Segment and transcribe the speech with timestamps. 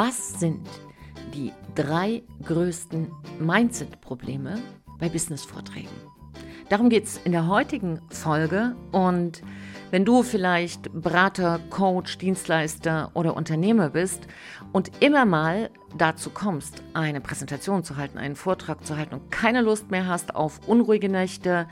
[0.00, 0.68] Was sind
[1.34, 3.10] die drei größten
[3.40, 4.60] Mindset-Probleme
[5.00, 5.88] bei Business-Vorträgen?
[6.68, 9.42] Darum geht es in der heutigen Folge und
[9.90, 14.28] wenn du vielleicht Berater, Coach, Dienstleister oder Unternehmer bist
[14.70, 19.62] und immer mal dazu kommst, eine Präsentation zu halten, einen Vortrag zu halten und keine
[19.62, 21.66] Lust mehr hast auf unruhige Nächte,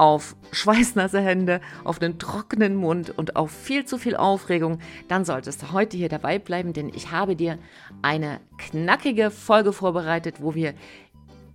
[0.00, 5.60] auf schweißnasse Hände, auf einen trockenen Mund und auf viel zu viel Aufregung, dann solltest
[5.60, 7.58] du heute hier dabei bleiben, denn ich habe dir
[8.00, 10.72] eine knackige Folge vorbereitet, wo wir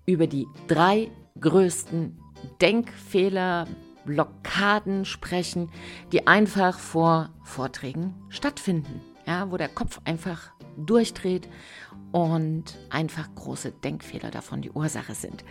[0.05, 1.09] über die drei
[1.41, 2.19] größten
[2.61, 3.65] Denkfehler,
[4.05, 5.71] Blockaden sprechen,
[6.11, 9.01] die einfach vor Vorträgen stattfinden.
[9.25, 11.49] Ja, wo der Kopf einfach durchdreht
[12.11, 15.43] und einfach große Denkfehler davon die Ursache sind.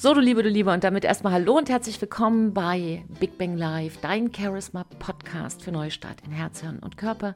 [0.00, 3.56] So, du Liebe, du Liebe, und damit erstmal Hallo und herzlich willkommen bei Big Bang
[3.56, 7.34] Live, dein Charisma-Podcast für Neustart in Herz, Hirn und Körper.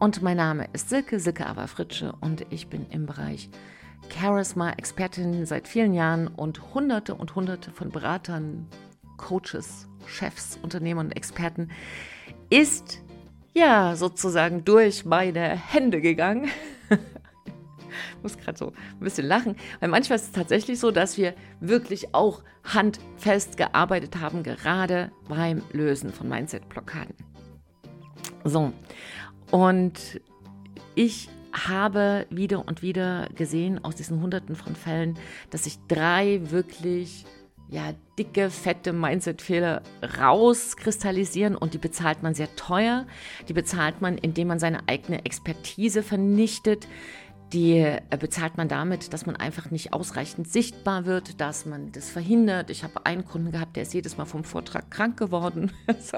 [0.00, 3.48] Und mein Name ist Silke, Silke Ava Fritsche und ich bin im Bereich
[4.08, 8.66] Charisma-Expertin seit vielen Jahren und hunderte und hunderte von Beratern,
[9.16, 11.70] Coaches, Chefs, Unternehmern und Experten
[12.50, 12.98] ist
[13.54, 16.48] ja sozusagen durch meine Hände gegangen.
[18.22, 22.14] Muss gerade so ein bisschen lachen, weil manchmal ist es tatsächlich so, dass wir wirklich
[22.14, 27.14] auch handfest gearbeitet haben, gerade beim Lösen von Mindset-Blockaden.
[28.44, 28.72] So,
[29.50, 30.20] und
[30.94, 35.18] ich habe wieder und wieder gesehen aus diesen Hunderten von Fällen,
[35.50, 37.24] dass sich drei wirklich
[37.70, 39.82] ja, dicke, fette Mindset-Fehler
[40.18, 43.06] rauskristallisieren und die bezahlt man sehr teuer.
[43.48, 46.88] Die bezahlt man, indem man seine eigene Expertise vernichtet,
[47.52, 52.10] die äh, bezahlt man damit, dass man einfach nicht ausreichend sichtbar wird, dass man das
[52.10, 52.70] verhindert.
[52.70, 55.72] Ich habe einen Kunden gehabt, der ist jedes Mal vom Vortrag krank geworden.
[55.86, 56.12] Das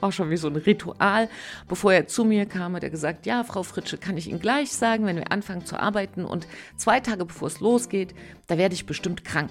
[0.00, 1.28] war schon wie so ein Ritual.
[1.66, 4.72] Bevor er zu mir kam, hat er gesagt, ja, Frau Fritsche, kann ich Ihnen gleich
[4.72, 6.46] sagen, wenn wir anfangen zu arbeiten und
[6.76, 8.14] zwei Tage bevor es losgeht,
[8.46, 9.50] da werde ich bestimmt krank.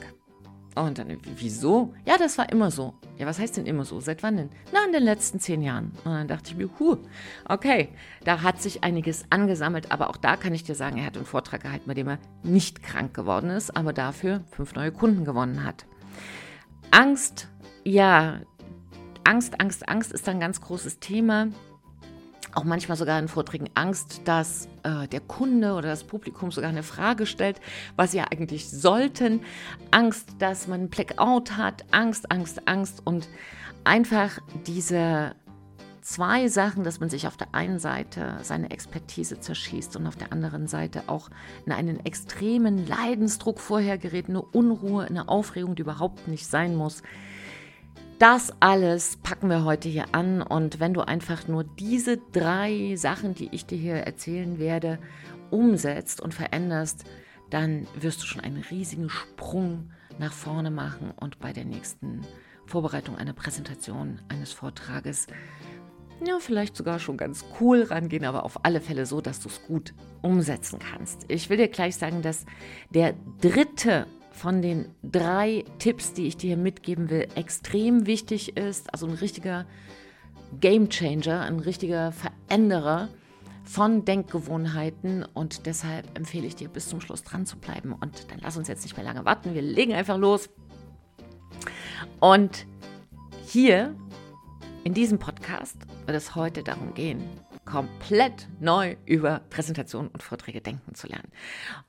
[0.78, 1.94] Und dann, wieso?
[2.06, 2.94] Ja, das war immer so.
[3.18, 4.00] Ja, was heißt denn immer so?
[4.00, 4.50] Seit wann denn?
[4.72, 5.92] Na, in den letzten zehn Jahren.
[6.06, 6.98] Und dann dachte ich mir, huh,
[7.46, 7.90] okay,
[8.24, 9.92] da hat sich einiges angesammelt.
[9.92, 12.20] Aber auch da kann ich dir sagen, er hat einen Vortrag gehalten, bei dem er
[12.44, 15.86] nicht krank geworden ist, aber dafür fünf neue Kunden gewonnen hat.
[16.92, 17.48] Angst,
[17.84, 18.42] ja,
[19.24, 21.48] Angst, Angst, Angst ist ein ganz großes Thema
[22.58, 26.84] auch manchmal sogar in Vorträgen Angst, dass äh, der Kunde oder das Publikum sogar eine
[26.84, 27.62] Frage stellt,
[27.96, 29.42] was sie ja eigentlich sollten.
[29.92, 31.86] Angst, dass man einen Blackout hat.
[31.92, 33.04] Angst, Angst, Angst.
[33.06, 33.30] Und
[33.84, 35.36] einfach diese
[36.02, 40.34] zwei Sachen, dass man sich auf der einen Seite seine Expertise zerschießt und auf der
[40.34, 41.30] anderen Seite auch
[41.66, 47.04] in einen extremen Leidensdruck vorher gerät, eine Unruhe, eine Aufregung, die überhaupt nicht sein muss.
[48.20, 53.36] Das alles packen wir heute hier an und wenn du einfach nur diese drei Sachen,
[53.36, 54.98] die ich dir hier erzählen werde,
[55.52, 57.04] umsetzt und veränderst,
[57.52, 62.22] dann wirst du schon einen riesigen Sprung nach vorne machen und bei der nächsten
[62.66, 65.28] Vorbereitung einer Präsentation, eines Vortrages,
[66.26, 69.62] ja, vielleicht sogar schon ganz cool rangehen, aber auf alle Fälle so, dass du es
[69.62, 71.26] gut umsetzen kannst.
[71.28, 72.48] Ich will dir gleich sagen, dass
[72.90, 78.94] der dritte von den drei Tipps, die ich dir hier mitgeben will, extrem wichtig ist.
[78.94, 79.66] Also ein richtiger
[80.60, 83.10] Game Changer, ein richtiger Veränderer
[83.64, 87.94] von Denkgewohnheiten und deshalb empfehle ich dir bis zum Schluss dran zu bleiben.
[87.94, 90.50] Und dann lass uns jetzt nicht mehr lange warten, wir legen einfach los.
[92.20, 92.66] Und
[93.46, 93.96] hier
[94.84, 97.24] in diesem Podcast wird es heute darum gehen,
[97.66, 101.30] komplett neu über Präsentationen und Vorträge denken zu lernen.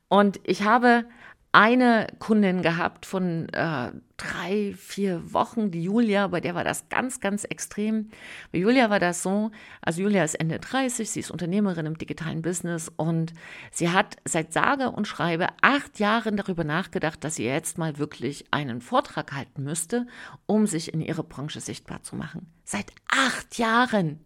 [0.09, 1.05] Und ich habe
[1.53, 7.21] eine Kundin gehabt von äh, drei, vier Wochen, die Julia, bei der war das ganz,
[7.21, 8.11] ganz extrem.
[8.53, 9.51] Bei Julia war das so,
[9.81, 13.33] also Julia ist Ende 30, sie ist Unternehmerin im digitalen Business und
[13.71, 18.45] sie hat seit sage und schreibe acht Jahren darüber nachgedacht, dass sie jetzt mal wirklich
[18.51, 20.07] einen Vortrag halten müsste,
[20.47, 22.53] um sich in ihre Branche sichtbar zu machen.
[22.65, 24.21] Seit acht Jahren!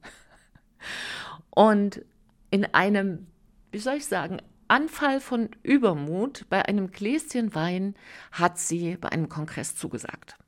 [1.51, 2.03] Und
[2.51, 3.27] in einem,
[3.71, 4.39] wie soll ich sagen,
[4.73, 7.95] Anfall von Übermut bei einem Gläschen Wein
[8.33, 10.39] hat sie bei einem Kongress zugesagt.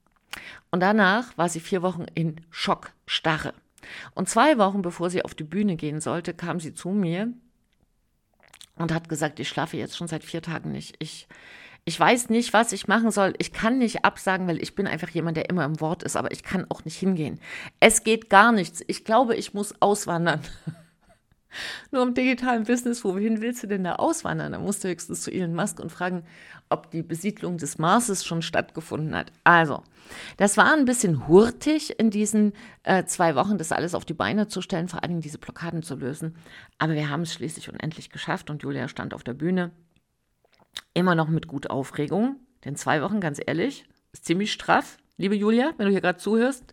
[0.71, 3.53] Und danach war sie vier Wochen in Schockstarre.
[4.15, 7.35] Und zwei Wochen bevor sie auf die Bühne gehen sollte, kam sie zu mir
[8.77, 10.97] und hat gesagt, ich schlafe jetzt schon seit vier Tagen nicht.
[11.01, 11.29] Ich,
[11.85, 13.35] ich weiß nicht, was ich machen soll.
[13.37, 16.33] Ich kann nicht absagen, weil ich bin einfach jemand, der immer im Wort ist, aber
[16.33, 17.41] ich kann auch nicht hingehen.
[17.79, 18.83] Es geht gar nichts.
[18.87, 20.41] Ich glaube, ich muss auswandern.
[21.91, 24.53] Nur im digitalen Business, wohin willst du denn da auswandern?
[24.53, 26.25] Da musst du höchstens zu Elon Musk und fragen,
[26.69, 29.33] ob die Besiedlung des Marses schon stattgefunden hat.
[29.45, 29.83] Also,
[30.37, 32.53] das war ein bisschen hurtig in diesen
[32.83, 35.95] äh, zwei Wochen, das alles auf die Beine zu stellen, vor allem diese Blockaden zu
[35.95, 36.37] lösen.
[36.79, 39.71] Aber wir haben es schließlich und endlich geschafft und Julia stand auf der Bühne.
[40.93, 44.99] Immer noch mit gut Aufregung, denn zwei Wochen, ganz ehrlich, ist ziemlich straff.
[45.17, 46.73] Liebe Julia, wenn du hier gerade zuhörst,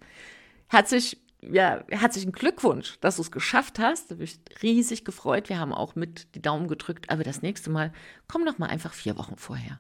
[0.68, 4.12] herzlich ja, herzlichen Glückwunsch, dass du es geschafft hast.
[4.12, 5.50] Da bin ich riesig gefreut.
[5.50, 7.10] Wir haben auch mit die Daumen gedrückt.
[7.10, 7.92] Aber das nächste Mal
[8.28, 9.80] komm noch mal einfach vier Wochen vorher.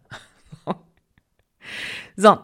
[2.16, 2.40] so,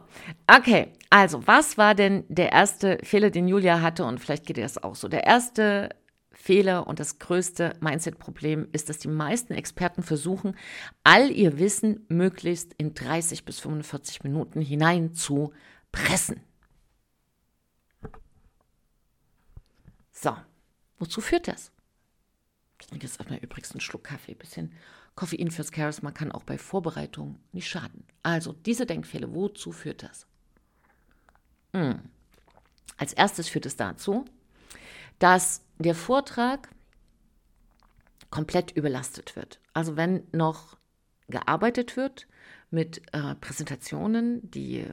[0.47, 0.93] okay.
[1.09, 4.05] Also, was war denn der erste Fehler, den Julia hatte?
[4.05, 5.07] Und vielleicht geht dir das auch so.
[5.07, 5.89] Der erste
[6.31, 10.55] Fehler und das größte Mindset-Problem ist, dass die meisten Experten versuchen,
[11.03, 15.53] all ihr Wissen möglichst in 30 bis 45 Minuten hinein zu
[15.91, 16.41] pressen.
[20.27, 20.35] So,
[20.99, 21.71] wozu führt das?
[22.81, 24.33] Ich trinke jetzt erstmal übrigens einen Schluck Kaffee.
[24.33, 24.73] Ein bisschen
[25.15, 28.03] Koffein fürs Charisma kann auch bei Vorbereitung nicht schaden.
[28.23, 30.27] Also, diese Denkfehler, wozu führt das?
[31.73, 32.01] Hm.
[32.97, 34.25] Als erstes führt es dazu,
[35.17, 36.67] dass der Vortrag
[38.29, 39.61] komplett überlastet wird.
[39.73, 40.75] Also wenn noch
[41.29, 42.27] gearbeitet wird
[42.69, 44.87] mit äh, Präsentationen, die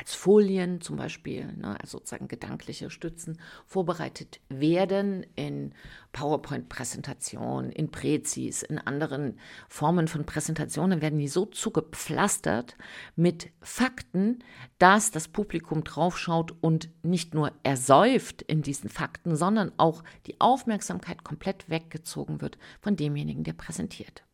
[0.00, 5.74] als Folien zum Beispiel, ne, also sozusagen gedankliche Stützen, vorbereitet werden in
[6.12, 9.38] PowerPoint-Präsentationen, in Prezis, in anderen
[9.68, 12.78] Formen von Präsentationen, werden die so zugepflastert
[13.14, 14.38] mit Fakten,
[14.78, 21.24] dass das Publikum draufschaut und nicht nur ersäuft in diesen Fakten, sondern auch die Aufmerksamkeit
[21.24, 24.24] komplett weggezogen wird von demjenigen, der präsentiert.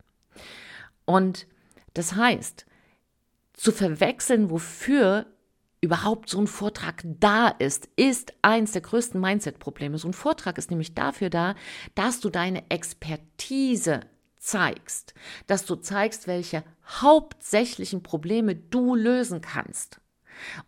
[1.06, 1.48] Und
[1.92, 2.66] das heißt,
[3.52, 5.26] zu verwechseln, wofür
[5.86, 9.98] überhaupt so ein Vortrag da ist, ist eins der größten Mindset-Probleme.
[9.98, 11.54] So ein Vortrag ist nämlich dafür da,
[11.94, 14.00] dass du deine Expertise
[14.36, 15.14] zeigst,
[15.46, 20.00] dass du zeigst, welche hauptsächlichen Probleme du lösen kannst.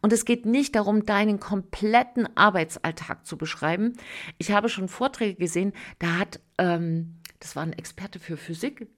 [0.01, 3.95] Und es geht nicht darum, deinen kompletten Arbeitsalltag zu beschreiben.
[4.39, 8.89] Ich habe schon Vorträge gesehen, da hat, ähm, das war ein Experte für Physik,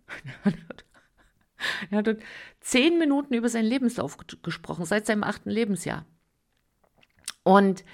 [1.90, 2.16] Er hat
[2.60, 6.04] zehn Minuten über seinen Lebenslauf gesprochen, seit seinem achten Lebensjahr.
[7.42, 7.84] Und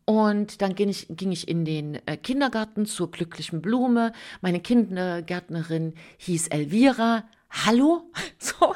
[0.05, 4.11] und dann ging ich, ging ich in den äh, Kindergarten zur glücklichen Blume.
[4.41, 8.11] Meine Kindergärtnerin hieß Elvira hallo?
[8.41, 8.73] So.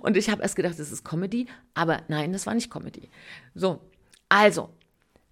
[0.00, 3.10] Und ich habe erst gedacht, das ist Comedy, aber nein, das war nicht Comedy.
[3.54, 3.80] So,
[4.28, 4.70] also,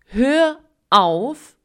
[0.07, 0.59] hör
[0.91, 1.57] auf,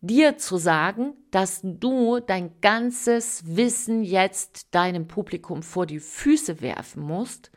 [0.00, 7.02] dir zu sagen, dass du dein ganzes Wissen jetzt deinem Publikum vor die Füße werfen
[7.02, 7.50] musst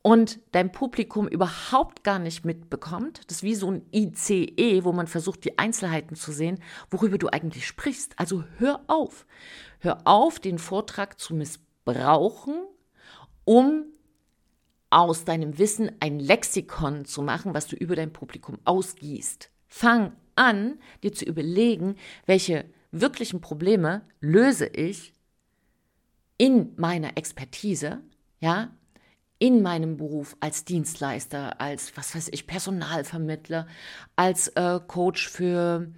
[0.00, 3.20] und dein Publikum überhaupt gar nicht mitbekommt.
[3.26, 6.60] Das ist wie so ein ICE, wo man versucht, die Einzelheiten zu sehen,
[6.90, 8.18] worüber du eigentlich sprichst.
[8.18, 9.26] Also hör auf.
[9.80, 12.54] Hör auf, den Vortrag zu missbrauchen brauchen,
[13.44, 13.84] um
[14.90, 19.50] aus deinem Wissen ein Lexikon zu machen, was du über dein Publikum ausgießt.
[19.66, 21.96] Fang an, dir zu überlegen,
[22.26, 25.12] welche wirklichen Probleme löse ich
[26.38, 28.00] in meiner Expertise,
[28.40, 28.70] ja,
[29.38, 33.66] in meinem Beruf als Dienstleister, als, was weiß ich, Personalvermittler,
[34.16, 35.88] als äh, Coach für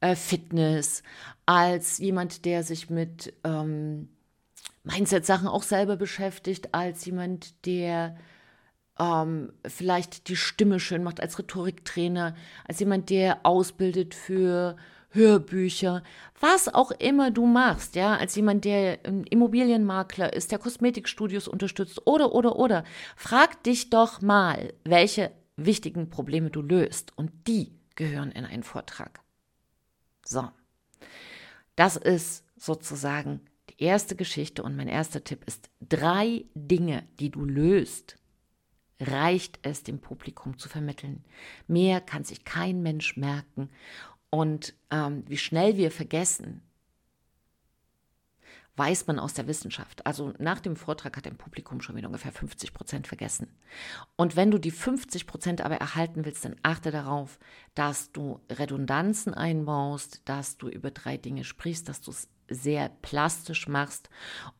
[0.00, 1.02] äh, Fitness,
[1.46, 4.08] als jemand, der sich mit ähm,
[4.86, 8.16] Mindset-Sachen auch selber beschäftigt, als jemand, der
[8.98, 12.34] ähm, vielleicht die Stimme schön macht, als Rhetoriktrainer,
[12.66, 14.76] als jemand, der ausbildet für
[15.10, 16.02] Hörbücher,
[16.40, 22.32] was auch immer du machst, ja, als jemand, der Immobilienmakler ist, der Kosmetikstudios unterstützt oder,
[22.32, 22.84] oder, oder.
[23.16, 29.20] Frag dich doch mal, welche wichtigen Probleme du löst und die gehören in einen Vortrag.
[30.24, 30.48] So.
[31.76, 33.40] Das ist sozusagen
[33.78, 38.16] erste Geschichte und mein erster Tipp ist, drei Dinge, die du löst,
[39.00, 41.24] reicht es dem Publikum zu vermitteln.
[41.66, 43.68] Mehr kann sich kein Mensch merken.
[44.30, 46.62] Und ähm, wie schnell wir vergessen,
[48.76, 50.04] weiß man aus der Wissenschaft.
[50.04, 53.48] Also nach dem Vortrag hat ein Publikum schon wieder ungefähr 50 Prozent vergessen.
[54.16, 57.38] Und wenn du die 50 Prozent aber erhalten willst, dann achte darauf,
[57.74, 63.68] dass du Redundanzen einbaust, dass du über drei Dinge sprichst, dass du es sehr plastisch
[63.68, 64.08] machst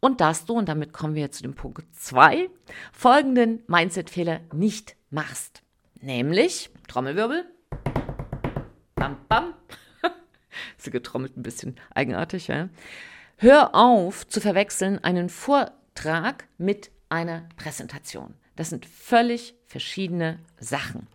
[0.00, 2.49] und dass du, und damit kommen wir zu dem Punkt 2,
[2.93, 5.62] folgenden Mindset-Fehler nicht machst.
[6.00, 7.45] Nämlich, Trommelwirbel,
[8.95, 9.55] bam, bam,
[10.87, 12.69] Achsel getrommelt, ein bisschen eigenartig, ja.
[13.37, 18.35] Hör auf zu verwechseln einen Vortrag mit einer Präsentation.
[18.55, 21.09] Das sind völlig verschiedene Sachen.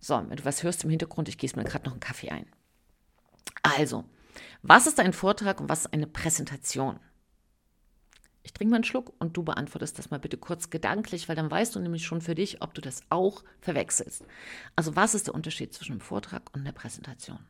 [0.00, 2.46] So, wenn du was hörst im Hintergrund, ich gieße mir gerade noch einen Kaffee ein.
[3.62, 4.04] Also,
[4.62, 7.00] was ist ein Vortrag und was ist eine Präsentation?
[8.42, 11.50] Ich trinke mal einen Schluck und du beantwortest das mal bitte kurz gedanklich, weil dann
[11.50, 14.24] weißt du nämlich schon für dich, ob du das auch verwechselst.
[14.74, 17.40] Also was ist der Unterschied zwischen einem Vortrag und einer Präsentation?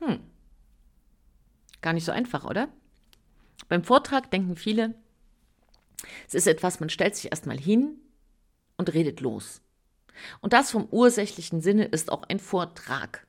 [0.00, 0.20] Hm.
[1.82, 2.68] Gar nicht so einfach, oder?
[3.68, 4.94] Beim Vortrag denken viele,
[6.26, 7.98] es ist etwas, man stellt sich erstmal hin
[8.76, 9.62] und redet los.
[10.40, 13.26] Und das vom ursächlichen Sinne ist auch ein Vortrag.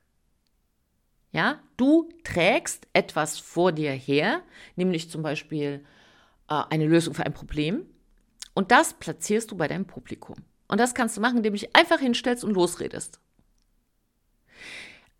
[1.32, 4.42] Ja, du trägst etwas vor dir her,
[4.76, 5.84] nämlich zum Beispiel
[6.48, 7.86] äh, eine Lösung für ein Problem,
[8.56, 10.36] und das platzierst du bei deinem Publikum.
[10.66, 13.20] Und das kannst du machen, indem du dich einfach hinstellst und losredest.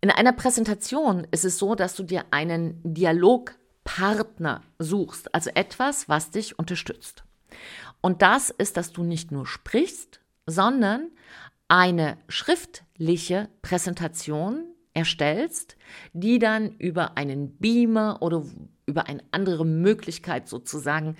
[0.01, 6.31] In einer Präsentation ist es so, dass du dir einen Dialogpartner suchst, also etwas, was
[6.31, 7.23] dich unterstützt.
[8.01, 11.11] Und das ist, dass du nicht nur sprichst, sondern
[11.67, 15.77] eine schriftliche Präsentation erstellst,
[16.13, 18.43] die dann über einen Beamer oder
[18.85, 21.15] über eine andere Möglichkeit sozusagen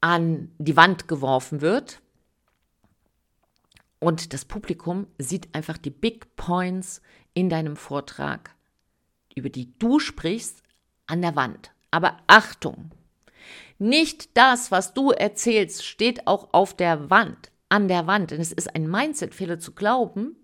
[0.00, 2.00] an die Wand geworfen wird.
[3.98, 7.00] Und das Publikum sieht einfach die Big Points
[7.32, 8.54] in deinem Vortrag,
[9.34, 10.62] über die du sprichst,
[11.06, 11.72] an der Wand.
[11.90, 12.90] Aber Achtung,
[13.78, 18.30] nicht das, was du erzählst, steht auch auf der Wand, an der Wand.
[18.30, 20.36] Denn es ist ein Mindset-Fehler zu glauben,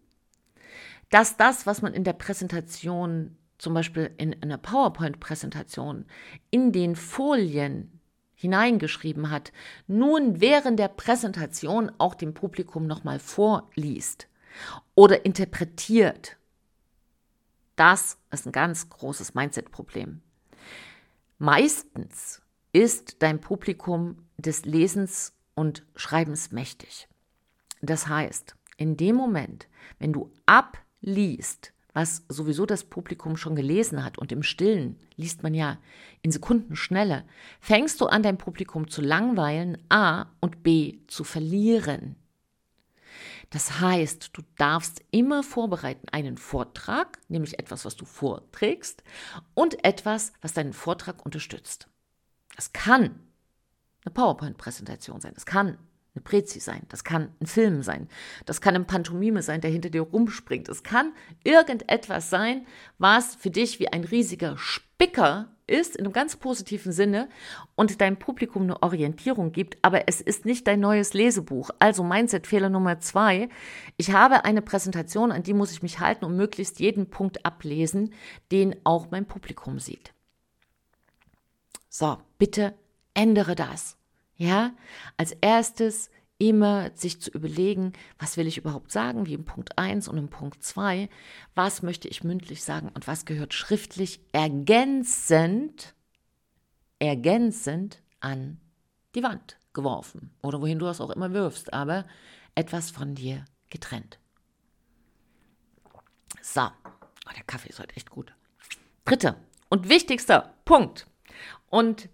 [1.10, 6.06] dass das, was man in der Präsentation, zum Beispiel in einer PowerPoint-Präsentation,
[6.50, 8.00] in den Folien
[8.34, 9.52] hineingeschrieben hat,
[9.86, 14.26] nun während der Präsentation auch dem Publikum nochmal vorliest
[14.96, 16.36] oder interpretiert.
[17.76, 20.20] Das ist ein ganz großes Mindset-Problem.
[21.38, 27.09] Meistens ist dein Publikum des Lesens und Schreibens mächtig.
[27.80, 29.68] Das heißt, in dem Moment,
[29.98, 35.42] wenn du ab liest, was sowieso das Publikum schon gelesen hat und im Stillen liest
[35.42, 35.78] man ja
[36.22, 37.24] in Sekundenschnelle,
[37.60, 42.16] fängst du an, dein Publikum zu langweilen, A und B zu verlieren.
[43.50, 49.02] Das heißt, du darfst immer vorbereiten einen Vortrag, nämlich etwas, was du vorträgst,
[49.54, 51.88] und etwas, was deinen Vortrag unterstützt.
[52.54, 53.18] Das kann
[54.04, 55.78] eine PowerPoint-Präsentation sein, das kann
[56.14, 58.08] eine Prezi sein, das kann ein Film sein,
[58.46, 61.12] das kann ein Pantomime sein, der hinter dir rumspringt, es kann
[61.44, 62.66] irgendetwas sein,
[62.98, 67.28] was für dich wie ein riesiger Spicker ist, in einem ganz positiven Sinne,
[67.76, 71.70] und deinem Publikum eine Orientierung gibt, aber es ist nicht dein neues Lesebuch.
[71.78, 73.48] Also Mindset-Fehler Nummer zwei.
[73.96, 78.12] Ich habe eine Präsentation, an die muss ich mich halten und möglichst jeden Punkt ablesen,
[78.52, 80.12] den auch mein Publikum sieht.
[81.88, 82.74] So, bitte
[83.14, 83.96] ändere das.
[84.40, 84.72] Ja,
[85.18, 90.08] als erstes immer sich zu überlegen, was will ich überhaupt sagen, wie im Punkt 1
[90.08, 91.10] und im Punkt 2,
[91.54, 95.94] was möchte ich mündlich sagen und was gehört schriftlich ergänzend,
[96.98, 98.58] ergänzend an
[99.14, 102.06] die Wand geworfen oder wohin du das auch immer wirfst, aber
[102.54, 104.18] etwas von dir getrennt.
[106.40, 108.32] So, oh, der Kaffee ist heute echt gut.
[109.04, 109.36] Dritter
[109.68, 111.06] und wichtigster Punkt.
[111.68, 112.08] Und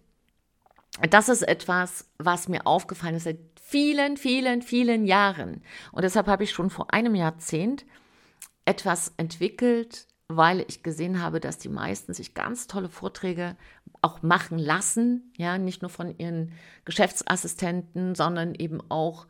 [1.11, 5.63] das ist etwas, was mir aufgefallen ist seit vielen, vielen, vielen Jahren.
[5.93, 7.85] Und deshalb habe ich schon vor einem Jahrzehnt
[8.65, 13.57] etwas entwickelt, weil ich gesehen habe, dass die meisten sich ganz tolle Vorträge
[14.03, 16.53] auch machen lassen, ja, nicht nur von ihren
[16.85, 19.27] Geschäftsassistenten, sondern eben auch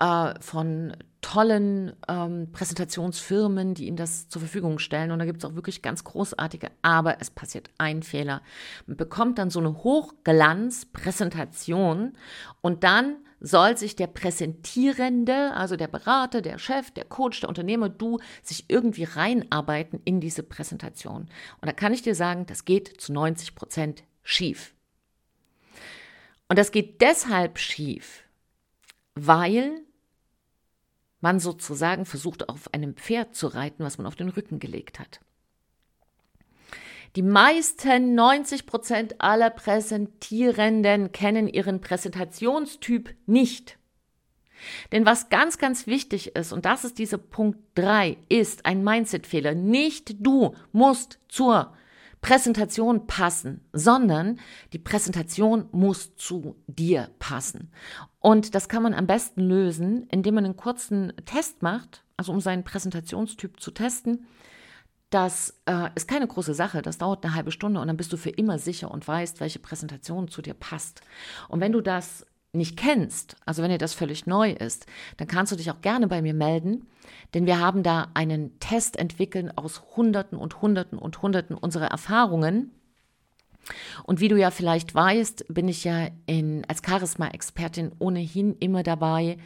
[0.00, 5.10] äh, von tollen ähm, Präsentationsfirmen, die ihnen das zur Verfügung stellen.
[5.10, 8.40] Und da gibt es auch wirklich ganz großartige, aber es passiert ein Fehler.
[8.86, 12.12] Man bekommt dann so eine Hochglanzpräsentation
[12.60, 17.88] und dann soll sich der Präsentierende, also der Berater, der Chef, der Coach, der Unternehmer,
[17.88, 21.28] du, sich irgendwie reinarbeiten in diese Präsentation.
[21.60, 24.74] Und da kann ich dir sagen, das geht zu 90 Prozent schief.
[26.48, 28.24] Und das geht deshalb schief,
[29.14, 29.82] weil
[31.20, 35.20] man sozusagen versucht auf einem Pferd zu reiten, was man auf den Rücken gelegt hat.
[37.16, 43.78] Die meisten 90 Prozent aller Präsentierenden kennen ihren Präsentationstyp nicht.
[44.92, 49.54] Denn was ganz, ganz wichtig ist, und das ist dieser Punkt 3, ist ein Mindset-Fehler.
[49.54, 51.72] Nicht du musst zur
[52.20, 54.40] Präsentation passen, sondern
[54.72, 57.70] die Präsentation muss zu dir passen.
[58.18, 62.40] Und das kann man am besten lösen, indem man einen kurzen Test macht, also um
[62.40, 64.26] seinen Präsentationstyp zu testen.
[65.10, 68.18] Das äh, ist keine große Sache, das dauert eine halbe Stunde und dann bist du
[68.18, 71.00] für immer sicher und weißt, welche Präsentation zu dir passt.
[71.48, 74.86] Und wenn du das nicht kennst, also wenn dir das völlig neu ist,
[75.18, 76.86] dann kannst du dich auch gerne bei mir melden,
[77.34, 82.72] denn wir haben da einen Test entwickelt aus Hunderten und Hunderten und Hunderten unserer Erfahrungen.
[84.04, 89.36] Und wie du ja vielleicht weißt, bin ich ja in, als Charisma-Expertin ohnehin immer dabei,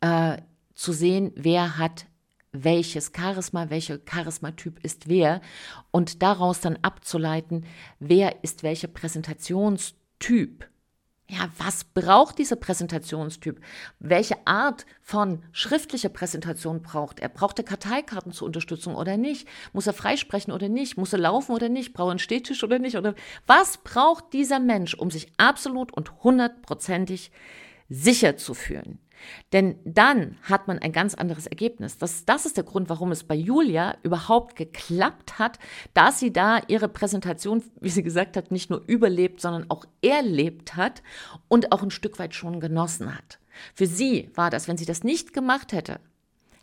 [0.00, 0.38] äh,
[0.74, 2.06] zu sehen, wer hat
[2.52, 5.40] welches Charisma, welcher Charismatyp ist wer
[5.90, 7.66] und daraus dann abzuleiten,
[7.98, 10.66] wer ist welcher Präsentationstyp.
[11.28, 13.60] Ja, was braucht dieser Präsentationstyp?
[13.98, 17.28] Welche Art von schriftlicher Präsentation braucht er?
[17.28, 19.48] Braucht er Karteikarten zur Unterstützung oder nicht?
[19.72, 20.96] Muss er freisprechen oder nicht?
[20.96, 21.94] Muss er laufen oder nicht?
[21.94, 22.96] Braucht er einen Stehtisch oder nicht?
[22.96, 27.32] Oder was braucht dieser Mensch, um sich absolut und hundertprozentig
[27.88, 29.00] sicher zu fühlen?
[29.52, 31.98] Denn dann hat man ein ganz anderes Ergebnis.
[31.98, 35.58] Das, das ist der Grund, warum es bei Julia überhaupt geklappt hat,
[35.94, 40.76] dass sie da ihre Präsentation, wie sie gesagt hat, nicht nur überlebt, sondern auch erlebt
[40.76, 41.02] hat
[41.48, 43.38] und auch ein Stück weit schon genossen hat.
[43.74, 46.00] Für sie war das, wenn sie das nicht gemacht hätte,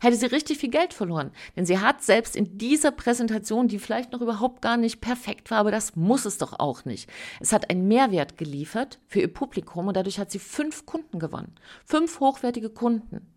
[0.04, 1.32] hätte sie richtig viel Geld verloren.
[1.56, 5.58] Denn sie hat selbst in dieser Präsentation, die vielleicht noch überhaupt gar nicht perfekt war,
[5.58, 7.10] aber das muss es doch auch nicht.
[7.40, 11.54] Es hat einen Mehrwert geliefert für ihr Publikum und dadurch hat sie fünf Kunden gewonnen.
[11.84, 13.32] Fünf hochwertige Kunden.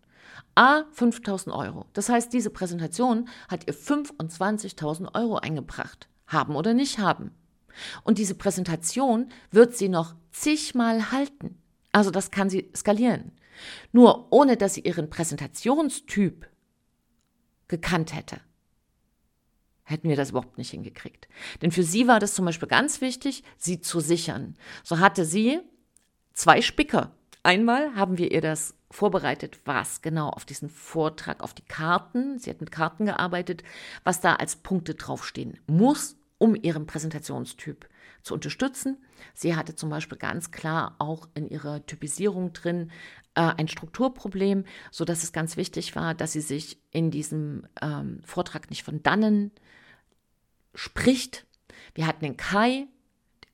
[0.54, 1.86] A 5000 Euro.
[1.92, 6.08] Das heißt, diese Präsentation hat ihr 25.000 Euro eingebracht.
[6.26, 7.32] Haben oder nicht haben.
[8.04, 11.58] Und diese Präsentation wird sie noch zigmal halten.
[11.92, 13.32] Also das kann sie skalieren.
[13.92, 16.46] Nur ohne dass sie ihren Präsentationstyp
[17.68, 18.40] gekannt hätte,
[19.84, 21.28] hätten wir das überhaupt nicht hingekriegt.
[21.62, 24.56] Denn für sie war das zum Beispiel ganz wichtig, sie zu sichern.
[24.82, 25.60] So hatte sie
[26.32, 27.12] zwei Spicker.
[27.42, 32.50] Einmal haben wir ihr das vorbereitet, was genau auf diesen Vortrag, auf die Karten, sie
[32.50, 33.62] hat mit Karten gearbeitet,
[34.04, 37.88] was da als Punkte draufstehen muss, um ihren Präsentationstyp
[38.22, 38.98] zu unterstützen.
[39.34, 42.90] Sie hatte zum Beispiel ganz klar auch in ihrer Typisierung drin
[43.34, 48.20] äh, ein Strukturproblem, so dass es ganz wichtig war, dass sie sich in diesem ähm,
[48.24, 49.52] Vortrag nicht von dannen
[50.74, 51.46] spricht.
[51.94, 52.86] Wir hatten den Kai.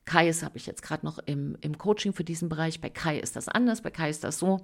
[0.05, 2.79] Kai ist, habe ich jetzt gerade noch im, im Coaching für diesen Bereich.
[2.79, 3.81] Bei Kai ist das anders.
[3.81, 4.63] Bei Kai ist das so,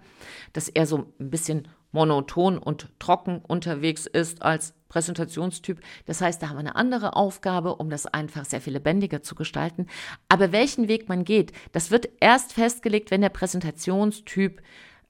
[0.54, 5.80] dass er so ein bisschen monoton und trocken unterwegs ist als Präsentationstyp.
[6.06, 9.36] Das heißt, da haben wir eine andere Aufgabe, um das einfach sehr viel lebendiger zu
[9.36, 9.88] gestalten.
[10.28, 14.62] Aber welchen Weg man geht, das wird erst festgelegt, wenn der Präsentationstyp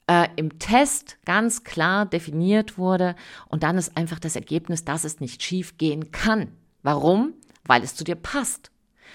[0.07, 3.15] äh, im Test ganz klar definiert wurde.
[3.47, 6.51] Und dann ist einfach das Ergebnis, dass es nicht schief gehen kann.
[6.83, 7.33] Warum?
[7.65, 8.70] Weil es zu dir passt.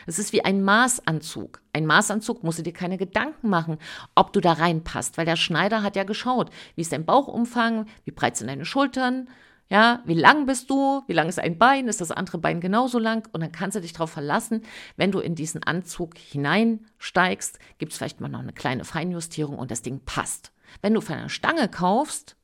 [0.07, 1.63] Es ist wie ein Maßanzug.
[1.73, 3.79] Ein Maßanzug musst du dir keine Gedanken machen,
[4.15, 8.11] ob du da reinpasst, weil der Schneider hat ja geschaut, wie ist dein Bauchumfang, wie
[8.11, 9.29] breit sind deine Schultern,
[9.69, 11.03] ja, wie lang bist du?
[11.09, 11.89] Wie lang ist ein Bein?
[11.89, 13.29] Ist das andere Bein genauso lang?
[13.33, 14.63] Und dann kannst du dich darauf verlassen,
[14.97, 19.73] wenn du in diesen Anzug hineinsteigst, gibt es vielleicht mal noch eine kleine Feinjustierung und
[19.73, 20.53] das Ding passt.
[20.83, 22.37] Wenn du von einer Stange kaufst,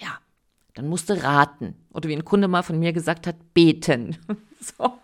[0.00, 0.18] ja,
[0.74, 1.76] dann musst du raten.
[1.92, 4.18] Oder wie ein Kunde mal von mir gesagt hat, beten.
[4.60, 4.98] so.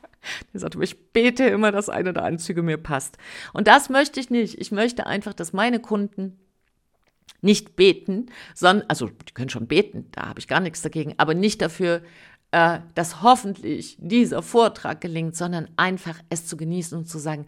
[0.53, 3.17] Der sagt, ich bete immer, dass einer der Anzüge mir passt.
[3.53, 4.59] Und das möchte ich nicht.
[4.61, 6.39] Ich möchte einfach, dass meine Kunden
[7.43, 11.35] nicht beten, sondern, also die können schon beten, da habe ich gar nichts dagegen, aber
[11.35, 12.03] nicht dafür,
[12.53, 17.47] äh, dass hoffentlich dieser Vortrag gelingt, sondern einfach es zu genießen und zu sagen,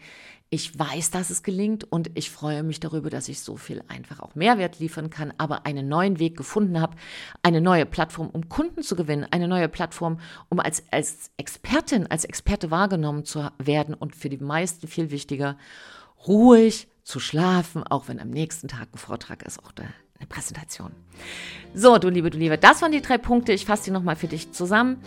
[0.54, 4.20] ich weiß, dass es gelingt und ich freue mich darüber, dass ich so viel einfach
[4.20, 6.94] auch Mehrwert liefern kann, aber einen neuen Weg gefunden habe,
[7.42, 12.26] eine neue Plattform, um Kunden zu gewinnen, eine neue Plattform, um als, als Expertin, als
[12.26, 15.56] Experte wahrgenommen zu werden und für die meisten viel wichtiger,
[16.26, 19.72] ruhig zu schlafen, auch wenn am nächsten Tag ein Vortrag ist, auch
[20.22, 20.92] eine Präsentation.
[21.74, 23.52] So, du Liebe, du Liebe, das waren die drei Punkte.
[23.52, 25.02] Ich fasse die nochmal für dich zusammen.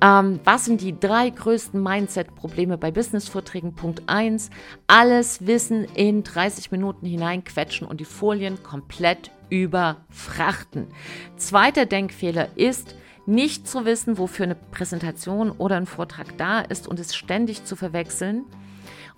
[0.00, 3.74] Ähm, was sind die drei größten Mindset-Probleme bei Business-Vorträgen?
[3.74, 4.50] Punkt 1,
[4.86, 10.88] alles Wissen in 30 Minuten hineinquetschen und die Folien komplett überfrachten.
[11.36, 12.94] Zweiter Denkfehler ist,
[13.26, 17.74] nicht zu wissen, wofür eine Präsentation oder ein Vortrag da ist und es ständig zu
[17.74, 18.44] verwechseln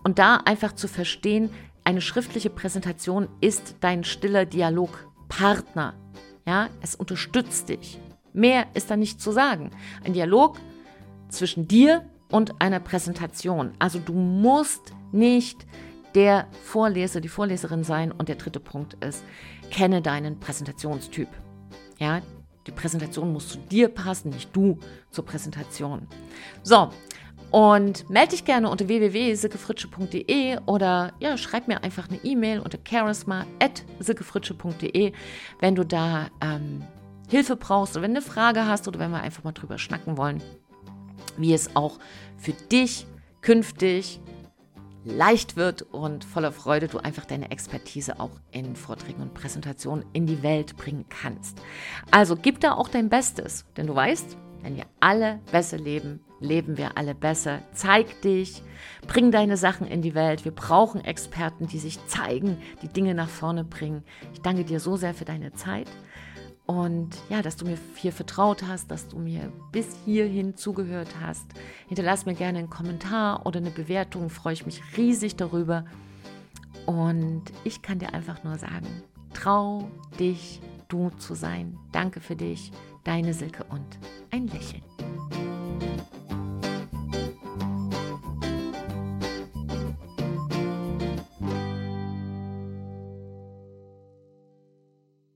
[0.05, 1.51] und da einfach zu verstehen,
[1.85, 4.45] eine schriftliche Präsentation ist dein stiller
[5.29, 5.95] Dialogpartner.
[6.47, 8.01] Ja, es unterstützt dich.
[8.33, 9.71] Mehr ist da nicht zu sagen.
[10.05, 10.59] Ein Dialog
[11.29, 13.73] zwischen dir und einer Präsentation.
[13.79, 15.67] Also du musst nicht
[16.15, 18.13] der Vorleser, die Vorleserin sein.
[18.13, 19.25] Und der dritte Punkt ist,
[19.71, 21.29] kenne deinen Präsentationstyp.
[21.99, 22.23] Ja,
[22.67, 24.79] die Präsentation muss zu dir passen, nicht du
[25.11, 26.07] zur Präsentation.
[26.63, 26.91] So,
[27.51, 35.13] und melde dich gerne unter www.sickefritsche.de oder ja, schreib mir einfach eine E-Mail unter charisma.sickefritsche.de,
[35.61, 36.83] wenn du da ähm,
[37.29, 40.17] Hilfe brauchst oder wenn du eine Frage hast oder wenn wir einfach mal drüber schnacken
[40.17, 40.43] wollen,
[41.37, 41.99] wie es auch
[42.37, 43.07] für dich
[43.41, 44.21] künftig
[45.05, 50.27] leicht wird und voller Freude du einfach deine Expertise auch in Vorträgen und Präsentationen in
[50.27, 51.59] die Welt bringen kannst.
[52.11, 56.77] Also gib da auch dein Bestes, denn du weißt, wenn wir alle besser leben, leben
[56.79, 57.61] wir alle besser.
[57.73, 58.63] Zeig dich,
[59.07, 60.45] bring deine Sachen in die Welt.
[60.45, 64.03] Wir brauchen Experten, die sich zeigen, die Dinge nach vorne bringen.
[64.33, 65.89] Ich danke dir so sehr für deine Zeit
[66.69, 71.47] und ja, dass du mir hier vertraut hast, dass du mir bis hierhin zugehört hast.
[71.87, 75.87] Hinterlass mir gerne einen Kommentar oder eine Bewertung, freue ich mich riesig darüber.
[76.85, 81.79] Und ich kann dir einfach nur sagen, trau dich, du zu sein.
[81.91, 82.71] Danke für dich,
[83.03, 83.99] deine Silke und
[84.31, 84.83] ein Lächeln.